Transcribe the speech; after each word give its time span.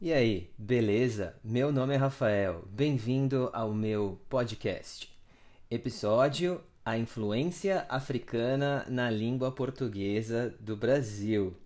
E 0.00 0.12
aí, 0.12 0.48
beleza? 0.56 1.34
Meu 1.42 1.72
nome 1.72 1.92
é 1.92 1.96
Rafael. 1.96 2.62
Bem-vindo 2.70 3.50
ao 3.52 3.74
meu 3.74 4.20
podcast. 4.28 5.12
Episódio: 5.68 6.62
A 6.84 6.96
influência 6.96 7.84
africana 7.88 8.86
na 8.88 9.10
língua 9.10 9.50
portuguesa 9.50 10.54
do 10.60 10.76
Brasil. 10.76 11.56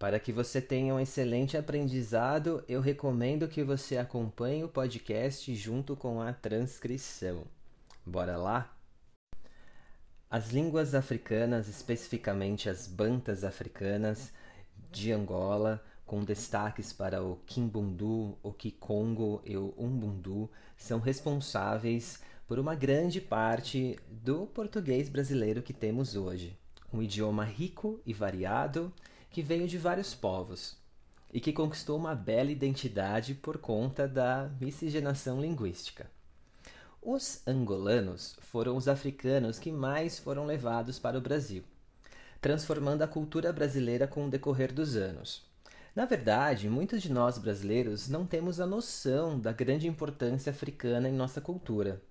Para 0.00 0.18
que 0.18 0.32
você 0.32 0.60
tenha 0.60 0.96
um 0.96 0.98
excelente 0.98 1.56
aprendizado, 1.56 2.64
eu 2.68 2.80
recomendo 2.80 3.46
que 3.46 3.62
você 3.62 3.96
acompanhe 3.96 4.64
o 4.64 4.68
podcast 4.68 5.54
junto 5.54 5.94
com 5.94 6.20
a 6.20 6.32
transcrição. 6.32 7.44
Bora 8.04 8.36
lá? 8.36 8.76
As 10.28 10.50
línguas 10.50 10.92
africanas, 10.92 11.68
especificamente 11.68 12.68
as 12.68 12.88
bantas 12.88 13.44
africanas 13.44 14.32
de 14.90 15.12
Angola, 15.12 15.80
com 16.06 16.22
destaques 16.22 16.92
para 16.92 17.22
o 17.22 17.36
Kimbundu, 17.46 18.38
o 18.42 18.52
Kikongo 18.52 19.42
e 19.44 19.56
o 19.56 19.74
Umbundu, 19.76 20.48
são 20.76 21.00
responsáveis 21.00 22.22
por 22.46 22.60
uma 22.60 22.76
grande 22.76 23.20
parte 23.20 23.98
do 24.08 24.46
português 24.46 25.08
brasileiro 25.08 25.62
que 25.62 25.72
temos 25.72 26.14
hoje. 26.14 26.56
Um 26.92 27.02
idioma 27.02 27.44
rico 27.44 28.00
e 28.06 28.14
variado 28.14 28.92
que 29.30 29.42
veio 29.42 29.66
de 29.66 29.76
vários 29.76 30.14
povos 30.14 30.76
e 31.32 31.40
que 31.40 31.52
conquistou 31.52 31.98
uma 31.98 32.14
bela 32.14 32.52
identidade 32.52 33.34
por 33.34 33.58
conta 33.58 34.06
da 34.06 34.48
miscigenação 34.60 35.40
linguística. 35.40 36.08
Os 37.02 37.42
angolanos 37.46 38.36
foram 38.40 38.76
os 38.76 38.86
africanos 38.86 39.58
que 39.58 39.72
mais 39.72 40.18
foram 40.18 40.46
levados 40.46 40.98
para 40.98 41.18
o 41.18 41.20
Brasil, 41.20 41.64
transformando 42.40 43.02
a 43.02 43.08
cultura 43.08 43.52
brasileira 43.52 44.06
com 44.06 44.26
o 44.26 44.30
decorrer 44.30 44.72
dos 44.72 44.96
anos. 44.96 45.44
Na 45.96 46.04
verdade, 46.04 46.68
muitos 46.68 47.00
de 47.00 47.10
nós 47.10 47.38
brasileiros 47.38 48.06
não 48.06 48.26
temos 48.26 48.60
a 48.60 48.66
noção 48.66 49.40
da 49.40 49.50
grande 49.50 49.88
importância 49.88 50.50
africana 50.50 51.08
em 51.08 51.12
nossa 51.12 51.40
cultura. 51.40 52.02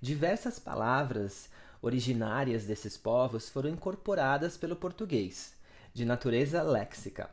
Diversas 0.00 0.58
palavras 0.58 1.48
originárias 1.80 2.64
desses 2.64 2.96
povos 2.96 3.48
foram 3.48 3.70
incorporadas 3.70 4.56
pelo 4.56 4.74
português, 4.74 5.54
de 5.94 6.04
natureza 6.04 6.64
léxica, 6.64 7.30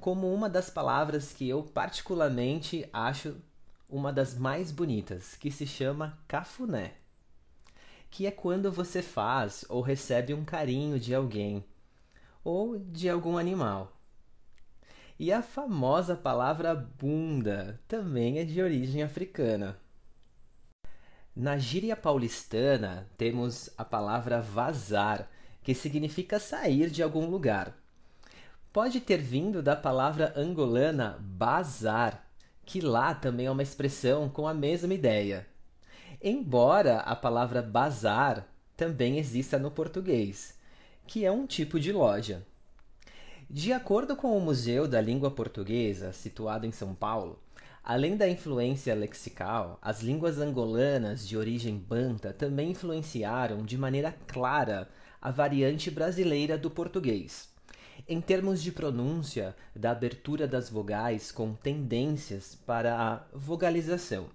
como 0.00 0.32
uma 0.32 0.48
das 0.48 0.70
palavras 0.70 1.34
que 1.34 1.46
eu 1.46 1.62
particularmente 1.62 2.88
acho 2.90 3.36
uma 3.90 4.10
das 4.14 4.34
mais 4.38 4.72
bonitas, 4.72 5.36
que 5.36 5.50
se 5.50 5.66
chama 5.66 6.18
cafuné, 6.26 6.94
que 8.10 8.26
é 8.26 8.30
quando 8.30 8.72
você 8.72 9.02
faz 9.02 9.66
ou 9.68 9.82
recebe 9.82 10.32
um 10.32 10.46
carinho 10.46 10.98
de 10.98 11.14
alguém 11.14 11.62
ou 12.42 12.78
de 12.78 13.10
algum 13.10 13.36
animal. 13.36 13.95
E 15.18 15.32
a 15.32 15.40
famosa 15.40 16.14
palavra 16.14 16.74
bunda 16.74 17.80
também 17.88 18.38
é 18.38 18.44
de 18.44 18.60
origem 18.60 19.02
africana. 19.02 19.78
Na 21.34 21.56
gíria 21.56 21.96
paulistana 21.96 23.08
temos 23.16 23.70
a 23.78 23.84
palavra 23.84 24.42
vazar, 24.42 25.26
que 25.62 25.74
significa 25.74 26.38
sair 26.38 26.90
de 26.90 27.02
algum 27.02 27.30
lugar. 27.30 27.74
Pode 28.70 29.00
ter 29.00 29.16
vindo 29.16 29.62
da 29.62 29.74
palavra 29.74 30.34
angolana 30.36 31.16
bazar, 31.18 32.22
que 32.66 32.82
lá 32.82 33.14
também 33.14 33.46
é 33.46 33.50
uma 33.50 33.62
expressão 33.62 34.28
com 34.28 34.46
a 34.46 34.52
mesma 34.52 34.92
ideia. 34.92 35.46
Embora 36.22 36.98
a 36.98 37.16
palavra 37.16 37.62
bazar 37.62 38.46
também 38.76 39.18
exista 39.18 39.58
no 39.58 39.70
português, 39.70 40.58
que 41.06 41.24
é 41.24 41.32
um 41.32 41.46
tipo 41.46 41.80
de 41.80 41.90
loja. 41.90 42.46
De 43.48 43.72
acordo 43.72 44.16
com 44.16 44.36
o 44.36 44.40
Museu 44.40 44.88
da 44.88 45.00
Língua 45.00 45.30
Portuguesa, 45.30 46.12
situado 46.12 46.66
em 46.66 46.72
São 46.72 46.92
Paulo, 46.96 47.38
além 47.82 48.16
da 48.16 48.28
influência 48.28 48.92
lexical, 48.92 49.78
as 49.80 50.02
línguas 50.02 50.38
angolanas 50.38 51.26
de 51.26 51.36
origem 51.36 51.78
banta 51.78 52.32
também 52.32 52.72
influenciaram 52.72 53.64
de 53.64 53.78
maneira 53.78 54.12
clara 54.26 54.90
a 55.22 55.30
variante 55.30 55.92
brasileira 55.92 56.58
do 56.58 56.68
português. 56.68 57.48
Em 58.08 58.20
termos 58.20 58.60
de 58.60 58.72
pronúncia, 58.72 59.54
da 59.76 59.92
abertura 59.92 60.48
das 60.48 60.68
vogais 60.68 61.30
com 61.30 61.54
tendências 61.54 62.58
para 62.66 63.00
a 63.00 63.22
vogalização, 63.32 64.26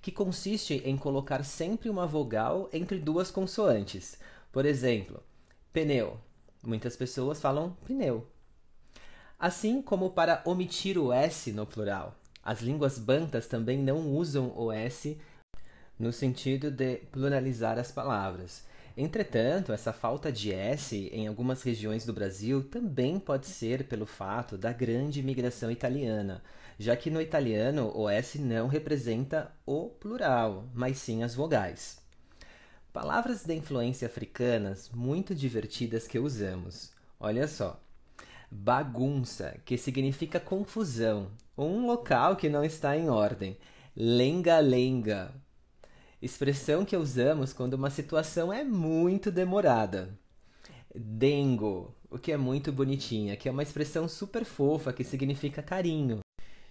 que 0.00 0.10
consiste 0.10 0.80
em 0.86 0.96
colocar 0.96 1.44
sempre 1.44 1.90
uma 1.90 2.06
vogal 2.06 2.70
entre 2.72 2.98
duas 2.98 3.30
consoantes. 3.30 4.18
Por 4.50 4.64
exemplo, 4.64 5.22
pneu. 5.70 6.18
Muitas 6.62 6.96
pessoas 6.96 7.42
falam 7.42 7.76
pneu. 7.84 8.26
Assim 9.38 9.82
como 9.82 10.10
para 10.10 10.42
omitir 10.44 10.96
o 10.96 11.12
S 11.12 11.52
no 11.52 11.66
plural. 11.66 12.14
As 12.42 12.60
línguas 12.60 12.98
bantas 12.98 13.46
também 13.46 13.78
não 13.78 14.12
usam 14.14 14.52
o 14.56 14.70
S 14.70 15.18
no 15.98 16.12
sentido 16.12 16.70
de 16.70 16.96
pluralizar 17.10 17.78
as 17.78 17.90
palavras. 17.90 18.64
Entretanto, 18.96 19.72
essa 19.72 19.92
falta 19.92 20.30
de 20.30 20.52
S 20.52 21.10
em 21.12 21.26
algumas 21.26 21.62
regiões 21.62 22.06
do 22.06 22.12
Brasil 22.12 22.62
também 22.62 23.18
pode 23.18 23.46
ser 23.46 23.88
pelo 23.88 24.06
fato 24.06 24.56
da 24.56 24.72
grande 24.72 25.18
imigração 25.18 25.70
italiana, 25.70 26.42
já 26.78 26.96
que 26.96 27.10
no 27.10 27.20
italiano 27.20 27.90
o 27.92 28.08
S 28.08 28.38
não 28.38 28.68
representa 28.68 29.50
o 29.66 29.88
plural, 29.88 30.68
mas 30.72 30.98
sim 30.98 31.24
as 31.24 31.34
vogais. 31.34 31.98
Palavras 32.92 33.44
de 33.44 33.54
influência 33.54 34.06
africanas 34.06 34.88
muito 34.94 35.34
divertidas 35.34 36.06
que 36.06 36.20
usamos. 36.20 36.92
Olha 37.18 37.48
só 37.48 37.80
bagunça, 38.54 39.58
que 39.64 39.76
significa 39.76 40.38
confusão, 40.38 41.28
um 41.58 41.86
local 41.86 42.36
que 42.36 42.48
não 42.48 42.64
está 42.64 42.96
em 42.96 43.08
ordem. 43.08 43.56
Lenga-lenga, 43.96 45.34
expressão 46.22 46.84
que 46.84 46.96
usamos 46.96 47.52
quando 47.52 47.74
uma 47.74 47.90
situação 47.90 48.52
é 48.52 48.62
muito 48.62 49.32
demorada. 49.32 50.16
Dengo, 50.94 51.92
o 52.08 52.16
que 52.16 52.30
é 52.30 52.36
muito 52.36 52.70
bonitinha, 52.70 53.36
que 53.36 53.48
é 53.48 53.52
uma 53.52 53.62
expressão 53.62 54.06
super 54.06 54.44
fofa 54.44 54.92
que 54.92 55.02
significa 55.02 55.60
carinho. 55.60 56.20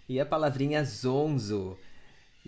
E 0.08 0.22
a 0.22 0.26
palavrinha 0.26 0.86
zonzo, 0.86 1.78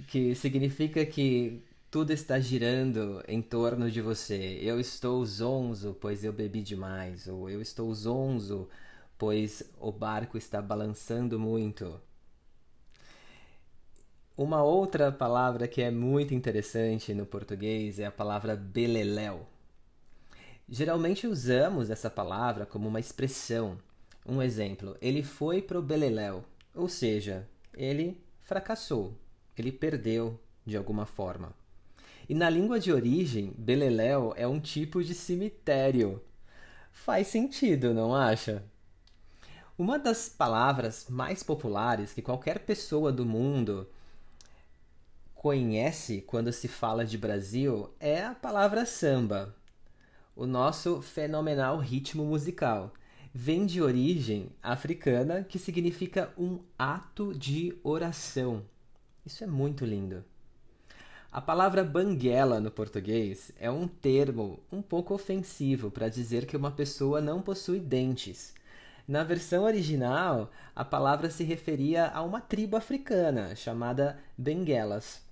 que 0.07 0.33
significa 0.33 1.05
que 1.05 1.61
tudo 1.91 2.11
está 2.11 2.39
girando 2.39 3.21
em 3.27 3.41
torno 3.41 3.91
de 3.91 4.01
você. 4.01 4.59
Eu 4.61 4.79
estou 4.79 5.25
zonzo, 5.25 5.95
pois 5.99 6.23
eu 6.23 6.31
bebi 6.31 6.61
demais, 6.61 7.27
ou 7.27 7.49
eu 7.49 7.61
estou 7.61 7.93
zonzo 7.93 8.69
pois 9.17 9.63
o 9.79 9.91
barco 9.91 10.37
está 10.37 10.61
balançando 10.61 11.39
muito. 11.39 11.99
Uma 14.37 14.61
outra 14.61 15.11
palavra 15.11 15.67
que 15.67 15.81
é 15.81 15.89
muito 15.89 16.33
interessante 16.33 17.13
no 17.13 17.25
português 17.25 17.99
é 17.99 18.05
a 18.05 18.11
palavra 18.11 18.55
beleléu. 18.55 19.47
Geralmente 20.67 21.25
usamos 21.25 21.89
essa 21.89 22.09
palavra 22.09 22.65
como 22.65 22.89
uma 22.89 22.99
expressão. 22.99 23.77
Um 24.25 24.41
exemplo, 24.41 24.97
ele 24.99 25.23
foi 25.23 25.61
pro 25.61 25.81
beleléu, 25.81 26.43
ou 26.73 26.89
seja, 26.89 27.47
ele 27.73 28.19
fracassou, 28.41 29.13
ele 29.57 29.71
perdeu 29.71 30.37
de 30.65 30.75
alguma 30.75 31.05
forma. 31.05 31.53
E 32.27 32.33
na 32.33 32.49
língua 32.49 32.79
de 32.79 32.91
origem, 32.91 33.53
beleléu 33.57 34.33
é 34.35 34.47
um 34.47 34.59
tipo 34.59 35.03
de 35.03 35.13
cemitério. 35.13 36.21
Faz 36.91 37.27
sentido, 37.27 37.93
não 37.93 38.15
acha? 38.15 38.63
Uma 39.77 39.99
das 39.99 40.29
palavras 40.29 41.07
mais 41.09 41.43
populares 41.43 42.13
que 42.13 42.21
qualquer 42.21 42.59
pessoa 42.59 43.11
do 43.11 43.25
mundo 43.25 43.85
conhece 45.33 46.21
quando 46.21 46.53
se 46.53 46.69
fala 46.69 47.03
de 47.03 47.17
Brasil 47.17 47.89
é 47.99 48.23
a 48.23 48.33
palavra 48.33 48.85
samba. 48.85 49.53
O 50.33 50.45
nosso 50.45 51.01
fenomenal 51.01 51.77
ritmo 51.77 52.23
musical 52.23 52.93
vem 53.33 53.65
de 53.65 53.81
origem 53.81 54.49
africana 54.63 55.43
que 55.43 55.59
significa 55.59 56.31
um 56.37 56.59
ato 56.79 57.33
de 57.33 57.77
oração. 57.83 58.63
Isso 59.25 59.43
é 59.43 59.47
muito 59.47 59.83
lindo. 59.83 60.23
A 61.29 61.41
palavra 61.41 61.83
banguela 61.83 62.61
no 62.61 62.71
português 62.71 63.51
é 63.59 63.69
um 63.69 63.89
termo 63.89 64.57
um 64.71 64.81
pouco 64.81 65.13
ofensivo 65.13 65.91
para 65.91 66.07
dizer 66.07 66.45
que 66.45 66.55
uma 66.55 66.71
pessoa 66.71 67.19
não 67.19 67.41
possui 67.41 67.81
dentes 67.81 68.53
na 69.07 69.23
versão 69.23 69.63
original, 69.63 70.51
a 70.75 70.83
palavra 70.83 71.29
se 71.29 71.43
referia 71.43 72.07
a 72.07 72.23
uma 72.23 72.41
tribo 72.41 72.75
africana 72.75 73.55
chamada 73.55 74.19
Benguelas. 74.37 75.23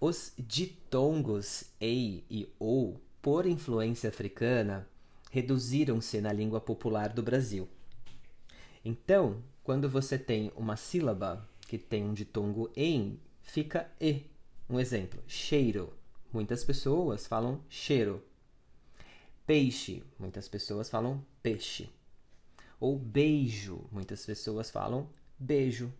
Os 0.00 0.32
ditongos 0.36 1.64
ei 1.80 2.24
e 2.28 2.52
ou, 2.58 3.00
por 3.22 3.46
influência 3.46 4.10
africana, 4.10 4.86
reduziram-se 5.30 6.20
na 6.20 6.32
língua 6.32 6.60
popular 6.60 7.08
do 7.08 7.22
Brasil. 7.22 7.68
Então, 8.84 9.42
quando 9.62 9.88
você 9.88 10.18
tem 10.18 10.52
uma 10.56 10.76
sílaba 10.76 11.48
que 11.60 11.78
tem 11.78 12.04
um 12.04 12.12
ditongo 12.12 12.70
em, 12.76 13.18
fica 13.42 13.90
e. 14.00 14.26
Um 14.68 14.78
exemplo, 14.78 15.22
cheiro. 15.26 15.92
Muitas 16.32 16.64
pessoas 16.64 17.26
falam 17.26 17.60
cheiro. 17.68 18.22
Peixe. 19.46 20.02
Muitas 20.18 20.48
pessoas 20.48 20.88
falam 20.88 21.22
peixe. 21.42 21.90
ou 22.80 22.98
beijo. 22.98 23.84
Muitas 23.92 24.24
pessoas 24.24 24.70
falam 24.70 25.06
beijo. 25.38 25.92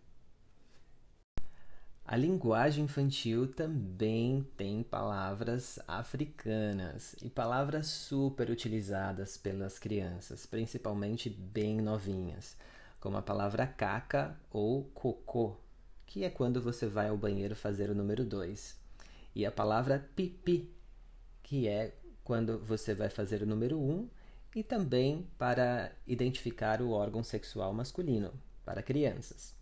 A 2.03 2.15
linguagem 2.15 2.85
infantil 2.85 3.47
também 3.51 4.47
tem 4.57 4.81
palavras 4.81 5.79
africanas 5.87 7.15
e 7.21 7.29
palavras 7.29 7.87
super 7.87 8.49
utilizadas 8.49 9.37
pelas 9.37 9.77
crianças, 9.77 10.45
principalmente 10.45 11.29
bem 11.29 11.81
novinhas, 11.81 12.55
como 12.99 13.17
a 13.17 13.23
palavra 13.23 13.65
caca 13.65 14.39
ou 14.51 14.83
cocô, 14.85 15.57
que 16.05 16.23
é 16.23 16.29
quando 16.29 16.61
você 16.61 16.85
vai 16.85 17.09
ao 17.09 17.17
banheiro 17.17 17.55
fazer 17.55 17.89
o 17.89 17.95
número 17.95 18.23
2, 18.23 18.79
e 19.33 19.43
a 19.43 19.51
palavra 19.51 20.07
pipi, 20.15 20.71
que 21.41 21.67
é 21.67 21.95
quando 22.25 22.59
você 22.59 22.93
vai 22.93 23.07
fazer 23.09 23.43
o 23.43 23.45
número 23.45 23.79
1 23.79 23.89
um, 23.89 24.09
e 24.55 24.63
também 24.63 25.27
para 25.37 25.91
identificar 26.07 26.81
o 26.81 26.89
órgão 26.89 27.23
sexual 27.23 27.71
masculino 27.71 28.33
para 28.65 28.81
crianças. 28.81 29.55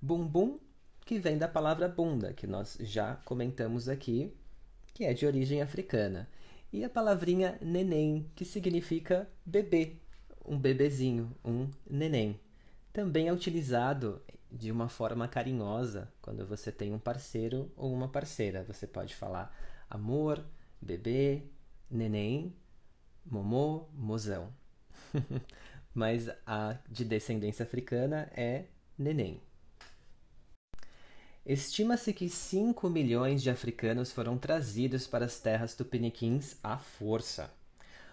Bumbum 0.00 0.58
que 1.04 1.18
vem 1.18 1.36
da 1.36 1.48
palavra 1.48 1.88
bunda, 1.88 2.32
que 2.32 2.46
nós 2.46 2.78
já 2.80 3.16
comentamos 3.24 3.88
aqui, 3.88 4.32
que 4.94 5.04
é 5.04 5.12
de 5.12 5.26
origem 5.26 5.60
africana. 5.60 6.28
E 6.72 6.84
a 6.84 6.88
palavrinha 6.88 7.58
neném, 7.60 8.30
que 8.36 8.44
significa 8.44 9.28
bebê, 9.44 9.96
um 10.46 10.56
bebezinho, 10.56 11.34
um 11.44 11.68
neném. 11.84 12.38
Também 12.92 13.26
é 13.26 13.32
utilizado 13.32 14.22
de 14.52 14.70
uma 14.70 14.88
forma 14.88 15.26
carinhosa 15.26 16.08
quando 16.22 16.46
você 16.46 16.70
tem 16.70 16.92
um 16.92 16.98
parceiro 16.98 17.72
ou 17.76 17.92
uma 17.92 18.08
parceira. 18.08 18.62
Você 18.62 18.86
pode 18.86 19.16
falar 19.16 19.52
amor, 19.88 20.44
bebê, 20.80 21.42
neném, 21.90 22.54
momô, 23.24 23.86
mozão. 23.94 24.52
Mas 25.94 26.28
a 26.46 26.78
de 26.88 27.04
descendência 27.04 27.64
africana 27.64 28.30
é 28.34 28.66
neném. 28.96 29.40
Estima-se 31.44 32.12
que 32.12 32.28
5 32.28 32.88
milhões 32.88 33.42
de 33.42 33.50
africanos 33.50 34.12
foram 34.12 34.38
trazidos 34.38 35.06
para 35.06 35.24
as 35.24 35.40
terras 35.40 35.74
tupiniquins 35.74 36.56
à 36.62 36.78
força. 36.78 37.50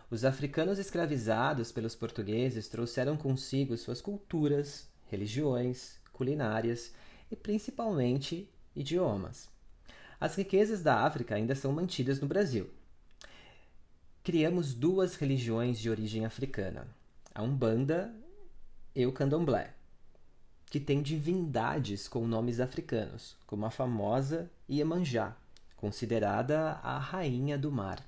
Os 0.10 0.24
africanos 0.24 0.80
escravizados 0.80 1.72
pelos 1.72 1.94
portugueses 1.94 2.70
trouxeram 2.70 3.18
consigo 3.18 3.78
suas 3.78 4.02
culturas, 4.02 4.90
religiões, 5.08 6.00
culinárias 6.14 6.94
e 7.30 7.36
principalmente 7.36 8.50
idiomas. 8.74 9.50
As 10.20 10.36
riquezas 10.36 10.82
da 10.82 11.02
África 11.02 11.36
ainda 11.36 11.54
são 11.54 11.72
mantidas 11.74 12.22
no 12.22 12.28
Brasil. 12.28 12.70
Criamos 14.28 14.74
duas 14.74 15.16
religiões 15.16 15.80
de 15.80 15.90
origem 15.90 16.26
africana, 16.26 16.86
a 17.34 17.42
Umbanda 17.42 18.14
e 18.94 19.06
o 19.06 19.14
Candomblé 19.14 19.74
que 20.66 20.82
tem 20.82 21.02
divindades 21.02 22.10
com 22.10 22.28
nomes 22.28 22.60
africanos, 22.60 23.38
como 23.48 23.66
a 23.66 23.72
famosa 23.72 24.52
Iemanjá, 24.70 25.34
considerada 25.78 26.72
a 26.84 27.00
rainha 27.00 27.58
do 27.58 27.72
mar. 27.72 28.06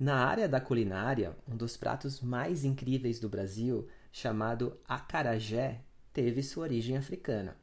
Na 0.00 0.24
área 0.24 0.48
da 0.48 0.58
culinária, 0.58 1.36
um 1.46 1.54
dos 1.54 1.76
pratos 1.76 2.22
mais 2.22 2.64
incríveis 2.64 3.20
do 3.20 3.28
Brasil, 3.28 3.86
chamado 4.10 4.80
acarajé, 4.88 5.82
teve 6.14 6.42
sua 6.42 6.62
origem 6.62 6.96
africana, 6.96 7.54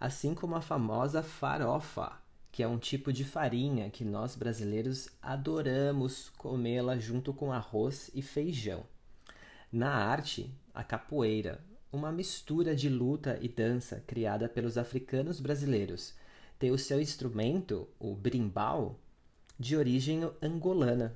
assim 0.00 0.34
como 0.34 0.56
a 0.56 0.60
famosa 0.60 1.22
farofa, 1.22 2.25
que 2.56 2.62
é 2.62 2.66
um 2.66 2.78
tipo 2.78 3.12
de 3.12 3.22
farinha 3.22 3.90
que 3.90 4.02
nós 4.02 4.34
brasileiros 4.34 5.10
adoramos 5.20 6.30
comê-la 6.38 6.96
junto 6.96 7.34
com 7.34 7.52
arroz 7.52 8.10
e 8.14 8.22
feijão. 8.22 8.82
Na 9.70 9.90
arte, 9.90 10.50
a 10.72 10.82
capoeira, 10.82 11.62
uma 11.92 12.10
mistura 12.10 12.74
de 12.74 12.88
luta 12.88 13.38
e 13.42 13.48
dança 13.48 14.02
criada 14.06 14.48
pelos 14.48 14.78
africanos 14.78 15.38
brasileiros. 15.38 16.14
Tem 16.58 16.70
o 16.70 16.78
seu 16.78 16.98
instrumento, 16.98 17.86
o 17.98 18.14
brimbal, 18.14 18.98
de 19.60 19.76
origem 19.76 20.22
angolana. 20.40 21.14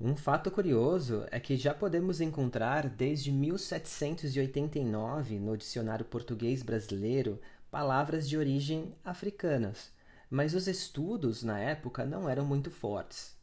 Um 0.00 0.16
fato 0.16 0.50
curioso 0.50 1.24
é 1.30 1.38
que 1.38 1.56
já 1.56 1.72
podemos 1.72 2.20
encontrar 2.20 2.88
desde 2.88 3.30
1789 3.30 5.38
no 5.38 5.56
dicionário 5.56 6.04
português 6.04 6.64
brasileiro 6.64 7.40
palavras 7.76 8.26
de 8.26 8.38
origem 8.38 8.94
africanas, 9.04 9.92
mas 10.30 10.54
os 10.54 10.66
estudos 10.66 11.42
na 11.42 11.58
época 11.58 12.06
não 12.06 12.26
eram 12.26 12.42
muito 12.42 12.70
fortes, 12.70 13.36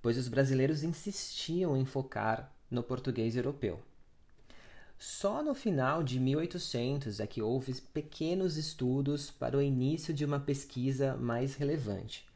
pois 0.00 0.16
os 0.16 0.26
brasileiros 0.26 0.82
insistiam 0.82 1.76
em 1.76 1.84
focar 1.84 2.50
no 2.70 2.82
português 2.82 3.36
europeu. 3.36 3.78
Só 4.98 5.42
no 5.42 5.54
final 5.54 6.02
de 6.02 6.18
1800 6.18 7.20
é 7.20 7.26
que 7.26 7.42
houve 7.42 7.78
pequenos 7.92 8.56
estudos 8.56 9.30
para 9.30 9.58
o 9.58 9.60
início 9.60 10.14
de 10.14 10.24
uma 10.24 10.40
pesquisa 10.40 11.14
mais 11.18 11.54
relevante. 11.54 12.26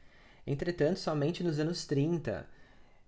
Entretanto, 0.47 0.99
somente 0.99 1.43
nos 1.43 1.59
anos 1.59 1.87
30 1.87 2.47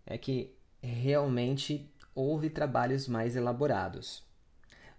é 0.07 0.17
que 0.17 0.57
realmente 0.83 1.93
houve 2.15 2.49
trabalhos 2.49 3.07
mais 3.07 3.37
elaborados. 3.37 4.30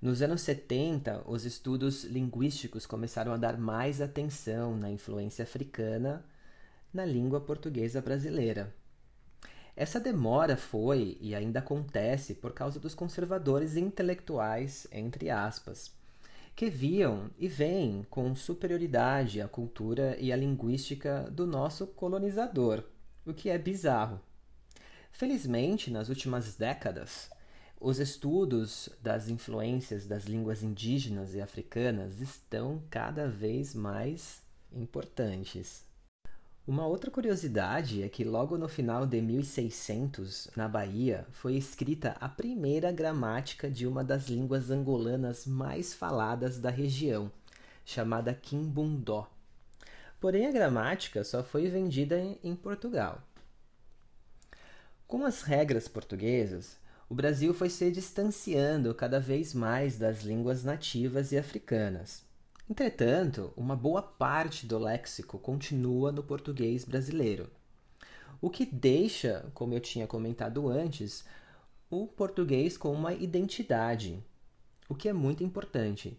Nos 0.01 0.23
anos 0.23 0.41
70, 0.41 1.25
os 1.27 1.45
estudos 1.45 2.05
linguísticos 2.05 2.87
começaram 2.87 3.33
a 3.33 3.37
dar 3.37 3.55
mais 3.55 4.01
atenção 4.01 4.75
na 4.75 4.89
influência 4.89 5.43
africana 5.43 6.25
na 6.91 7.05
língua 7.05 7.39
portuguesa 7.39 8.01
brasileira. 8.01 8.73
Essa 9.75 9.99
demora 9.99 10.57
foi 10.57 11.19
e 11.21 11.35
ainda 11.35 11.59
acontece 11.59 12.33
por 12.33 12.51
causa 12.51 12.79
dos 12.79 12.95
conservadores 12.95 13.77
intelectuais, 13.77 14.87
entre 14.91 15.29
aspas, 15.29 15.93
que 16.55 16.67
viam 16.67 17.29
e 17.37 17.47
veem 17.47 18.03
com 18.09 18.33
superioridade 18.33 19.39
a 19.39 19.47
cultura 19.47 20.17
e 20.19 20.33
a 20.33 20.35
linguística 20.35 21.29
do 21.29 21.45
nosso 21.45 21.85
colonizador, 21.85 22.83
o 23.23 23.35
que 23.35 23.51
é 23.51 23.57
bizarro. 23.59 24.19
Felizmente, 25.11 25.91
nas 25.91 26.09
últimas 26.09 26.55
décadas, 26.55 27.29
os 27.83 27.99
estudos 27.99 28.89
das 29.01 29.27
influências 29.27 30.05
das 30.05 30.25
línguas 30.25 30.61
indígenas 30.61 31.33
e 31.33 31.41
africanas 31.41 32.21
estão 32.21 32.79
cada 32.91 33.27
vez 33.27 33.73
mais 33.73 34.39
importantes. 34.71 35.83
Uma 36.67 36.85
outra 36.85 37.09
curiosidade 37.09 38.03
é 38.03 38.07
que 38.07 38.23
logo 38.23 38.55
no 38.55 38.69
final 38.69 39.07
de 39.07 39.19
1600, 39.19 40.51
na 40.55 40.67
Bahia, 40.67 41.25
foi 41.31 41.55
escrita 41.55 42.15
a 42.21 42.29
primeira 42.29 42.91
gramática 42.91 43.67
de 43.67 43.87
uma 43.87 44.03
das 44.03 44.29
línguas 44.29 44.69
angolanas 44.69 45.47
mais 45.47 45.91
faladas 45.91 46.59
da 46.59 46.69
região, 46.69 47.31
chamada 47.83 48.31
Quimbundó. 48.31 49.27
Porém, 50.19 50.45
a 50.45 50.51
gramática 50.51 51.23
só 51.23 51.43
foi 51.43 51.67
vendida 51.67 52.15
em 52.43 52.55
Portugal. 52.55 53.23
Com 55.07 55.25
as 55.25 55.41
regras 55.41 55.87
portuguesas, 55.87 56.79
o 57.11 57.13
Brasil 57.13 57.53
foi 57.53 57.69
se 57.69 57.91
distanciando 57.91 58.95
cada 58.95 59.19
vez 59.19 59.53
mais 59.53 59.97
das 59.97 60.21
línguas 60.21 60.63
nativas 60.63 61.33
e 61.33 61.37
africanas. 61.37 62.23
Entretanto, 62.69 63.51
uma 63.57 63.75
boa 63.75 64.01
parte 64.01 64.65
do 64.65 64.79
léxico 64.79 65.37
continua 65.37 66.09
no 66.09 66.23
português 66.23 66.85
brasileiro, 66.85 67.49
o 68.39 68.49
que 68.49 68.65
deixa, 68.65 69.51
como 69.53 69.73
eu 69.73 69.81
tinha 69.81 70.07
comentado 70.07 70.69
antes, 70.69 71.25
o 71.89 72.07
português 72.07 72.77
com 72.77 72.93
uma 72.93 73.13
identidade, 73.13 74.23
o 74.87 74.95
que 74.95 75.09
é 75.09 75.13
muito 75.13 75.43
importante. 75.43 76.17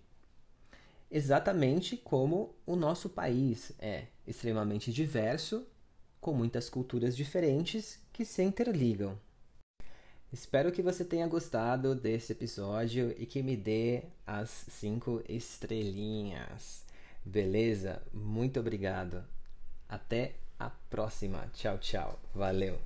Exatamente 1.10 1.96
como 1.96 2.54
o 2.66 2.76
nosso 2.76 3.08
país 3.08 3.72
é 3.78 4.08
extremamente 4.26 4.92
diverso, 4.92 5.66
com 6.20 6.34
muitas 6.34 6.68
culturas 6.68 7.16
diferentes 7.16 7.98
que 8.12 8.26
se 8.26 8.42
interligam. 8.42 9.18
Espero 10.32 10.72
que 10.72 10.80
você 10.80 11.04
tenha 11.04 11.26
gostado 11.26 11.94
desse 11.94 12.32
episódio 12.32 13.14
e 13.18 13.26
que 13.26 13.42
me 13.42 13.54
dê 13.54 14.04
as 14.26 14.48
cinco 14.48 15.22
estrelinhas. 15.28 16.86
Beleza? 17.22 18.00
Muito 18.14 18.58
obrigado. 18.58 19.22
Até 19.86 20.32
a 20.58 20.70
próxima. 20.70 21.50
Tchau, 21.52 21.76
tchau. 21.76 22.18
Valeu. 22.34 22.78